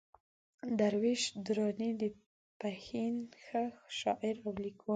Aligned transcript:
درویش 0.79 1.23
درانی 1.45 1.91
د 2.01 2.03
پښين 2.59 3.15
ښه 3.45 3.63
شاعر 3.99 4.35
او 4.45 4.51
ليکوال 4.63 4.87
دئ. 4.87 4.89